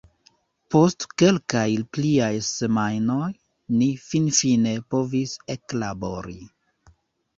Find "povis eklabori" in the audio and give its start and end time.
4.95-6.39